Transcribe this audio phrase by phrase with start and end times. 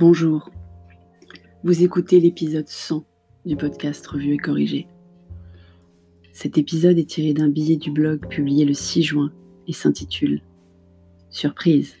[0.00, 0.48] Bonjour,
[1.62, 3.04] vous écoutez l'épisode 100
[3.44, 4.86] du podcast Revue et Corrigé.
[6.32, 9.30] Cet épisode est tiré d'un billet du blog publié le 6 juin
[9.68, 10.40] et s'intitule
[11.28, 11.96] Surprise.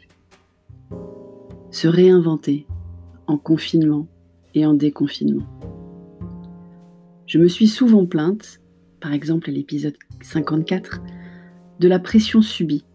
[1.70, 2.66] Se réinventer
[3.26, 4.08] en confinement
[4.54, 5.44] et en déconfinement.
[7.26, 8.62] Je me suis souvent plainte,
[9.00, 11.02] par exemple à l'épisode 54,
[11.80, 12.86] de la pression subie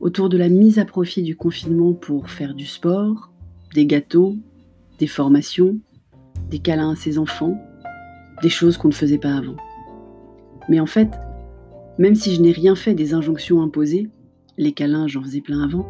[0.00, 3.32] autour de la mise à profit du confinement pour faire du sport,
[3.72, 4.36] des gâteaux,
[5.00, 5.78] des formations,
[6.50, 7.58] des câlins à ses enfants,
[8.42, 9.56] des choses qu'on ne faisait pas avant.
[10.68, 11.10] Mais en fait,
[11.98, 14.10] même si je n'ai rien fait des injonctions imposées,
[14.58, 15.86] les câlins j'en faisais plein avant,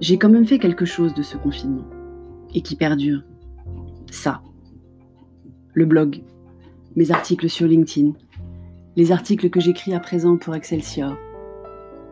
[0.00, 1.84] j'ai quand même fait quelque chose de ce confinement,
[2.54, 3.22] et qui perdure.
[4.10, 4.40] Ça.
[5.74, 6.22] Le blog,
[6.94, 8.12] mes articles sur LinkedIn,
[8.94, 11.16] les articles que j'écris à présent pour Excelsior,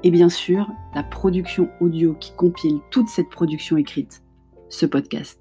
[0.03, 4.23] et bien sûr la production audio qui compile toute cette production écrite,
[4.71, 5.40] ce podcast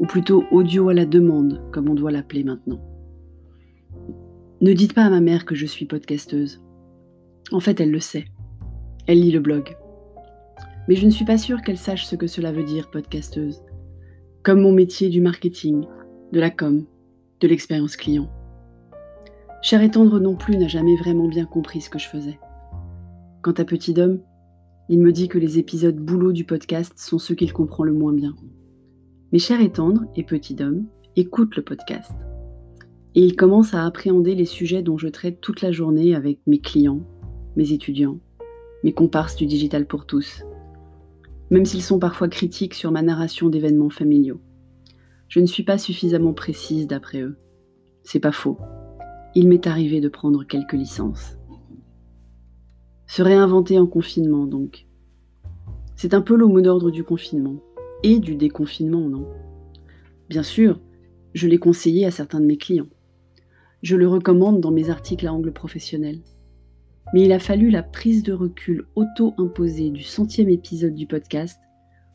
[0.00, 2.80] ou plutôt audio à la demande, comme on doit l'appeler maintenant.
[4.62, 6.62] Ne dites pas à ma mère que je suis podcasteuse.
[7.52, 8.24] En fait, elle le sait.
[9.06, 9.76] Elle lit le blog.
[10.88, 13.62] Mais je ne suis pas sûre qu'elle sache ce que cela veut dire, podcasteuse.
[14.42, 15.84] Comme mon métier du marketing,
[16.32, 16.86] de la com,
[17.40, 18.30] de l'expérience client.
[19.62, 22.38] Cher et tendre non plus n'a jamais vraiment bien compris ce que je faisais.
[23.42, 24.20] Quant à Petit Dom,
[24.88, 28.14] il me dit que les épisodes boulot du podcast sont ceux qu'il comprend le moins
[28.14, 28.34] bien.
[29.32, 32.10] Mes chers et tendres et petits d'hommes écoutent le podcast.
[33.14, 36.58] Et ils commencent à appréhender les sujets dont je traite toute la journée avec mes
[36.58, 37.06] clients,
[37.54, 38.18] mes étudiants,
[38.82, 40.42] mes comparses du digital pour tous.
[41.50, 44.40] Même s'ils sont parfois critiques sur ma narration d'événements familiaux.
[45.28, 47.38] Je ne suis pas suffisamment précise d'après eux.
[48.02, 48.58] C'est pas faux.
[49.36, 51.38] Il m'est arrivé de prendre quelques licences.
[53.06, 54.88] Se réinventer en confinement, donc.
[55.94, 57.62] C'est un peu le mot d'ordre du confinement
[58.02, 59.26] et du déconfinement, non?
[60.28, 60.80] Bien sûr,
[61.34, 62.88] je l'ai conseillé à certains de mes clients.
[63.82, 66.20] Je le recommande dans mes articles à angle professionnel.
[67.12, 71.58] Mais il a fallu la prise de recul auto-imposée du centième épisode du podcast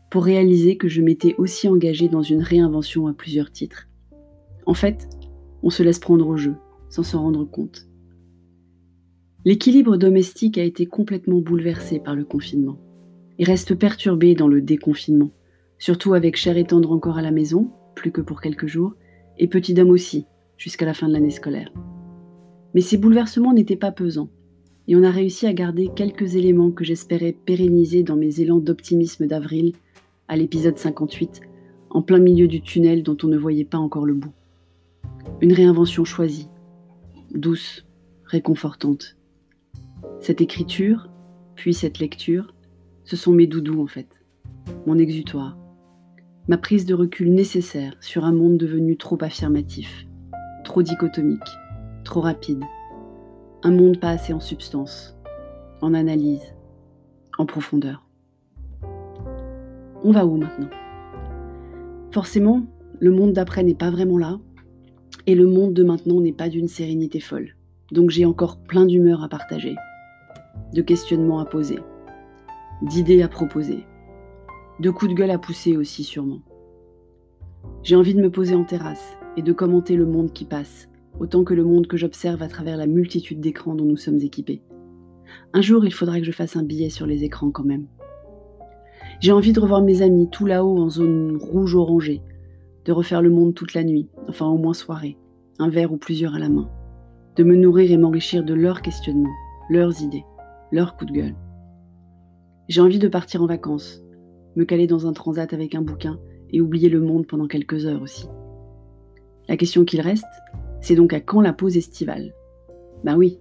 [0.09, 3.90] pour réaliser que je m'étais aussi engagée dans une réinvention à plusieurs titres.
[4.66, 5.09] En fait,
[5.64, 6.56] on se laisse prendre au jeu,
[6.90, 7.88] sans s'en rendre compte.
[9.44, 12.78] L'équilibre domestique a été complètement bouleversé par le confinement
[13.38, 15.32] et reste perturbé dans le déconfinement
[15.85, 18.96] surtout avec Cher et Tendre encore à la maison, plus que pour quelques jours,
[19.38, 20.25] et Petit Dame aussi,
[20.57, 21.72] jusqu'à la fin de l'année scolaire.
[22.73, 24.31] Mais ces bouleversements n'étaient pas pesants,
[24.88, 29.28] et on a réussi à garder quelques éléments que j'espérais pérenniser dans mes élans d'optimisme
[29.28, 29.73] d'avril,
[30.28, 31.41] à l'épisode 58,
[31.91, 34.34] en plein milieu du tunnel dont on ne voyait pas encore le bout.
[35.40, 36.50] Une réinvention choisie,
[37.35, 37.85] douce,
[38.23, 39.17] réconfortante.
[40.19, 41.12] Cette écriture,
[41.53, 42.56] puis cette lecture,
[43.03, 44.09] ce sont mes doudous en fait,
[44.88, 45.56] mon exutoire
[46.48, 50.06] ma prise de recul nécessaire sur un monde devenu trop affirmatif,
[50.64, 51.40] trop dichotomique,
[52.04, 52.64] trop rapide,
[53.64, 55.18] un monde pas assez en substance,
[55.82, 56.54] en analyse,
[57.40, 58.08] en profondeur.
[60.04, 60.70] On va où maintenant?
[62.12, 62.64] Forcément,
[63.00, 64.40] le monde d'après n'est pas vraiment là,
[65.26, 67.56] et le monde de maintenant n'est pas d'une sérénité folle.
[67.92, 69.76] Donc j'ai encore plein d'humeur à partager,
[70.74, 71.80] de questionnements à poser,
[72.84, 73.84] d'idées à proposer
[74.80, 76.41] de coups de gueule à pousser aussi sûrement.
[77.84, 81.44] J'ai envie de me poser en terrasse et de commenter le monde qui passe, autant
[81.44, 84.62] que le monde que j'observe à travers la multitude d'écrans dont nous sommes équipés.
[85.53, 87.88] Un jour, il faudra que je fasse un billet sur les écrans quand même.
[89.22, 92.22] J'ai envie de revoir mes amis tout là-haut en zone rouge-orangée,
[92.84, 95.18] de refaire le monde toute la nuit, enfin au moins soirée,
[95.58, 96.69] un verre ou plusieurs à la main,
[97.38, 99.34] de me nourrir et m'enrichir de leurs questionnements,
[99.69, 100.25] leurs idées,
[100.72, 101.35] leurs coups de gueule.
[102.68, 104.05] J'ai envie de partir en vacances,
[104.56, 106.20] me caler dans un transat avec un bouquin
[106.52, 108.28] et oublier le monde pendant quelques heures aussi.
[109.48, 110.26] La question qu'il reste,
[110.82, 112.34] c'est donc à quand la pause estivale?
[113.04, 113.40] Ben oui,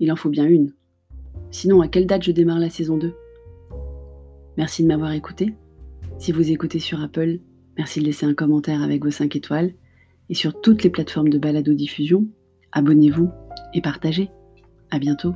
[0.00, 0.72] il en faut bien une.
[1.50, 3.14] Sinon, à quelle date je démarre la saison 2
[4.56, 5.54] Merci de m'avoir écouté.
[6.18, 7.38] Si vous écoutez sur Apple,
[7.76, 9.72] merci de laisser un commentaire avec vos 5 étoiles.
[10.28, 12.26] Et sur toutes les plateformes de balado-diffusion,
[12.72, 13.30] abonnez-vous
[13.74, 14.30] et partagez.
[14.90, 15.34] À bientôt.